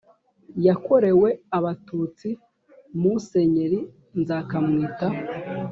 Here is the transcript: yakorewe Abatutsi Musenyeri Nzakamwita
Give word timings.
yakorewe 0.65 1.29
Abatutsi 1.57 2.29
Musenyeri 3.01 3.79
Nzakamwita 4.19 5.07